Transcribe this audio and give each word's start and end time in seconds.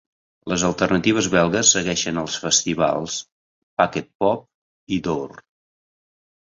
Les 0.51 0.61
alternatives 0.69 1.27
belgues 1.33 1.73
segueixen 1.77 2.21
als 2.23 2.39
festivals 2.47 3.21
Pukkelpop 3.83 4.45
i 4.99 5.03
Dour. 5.11 5.41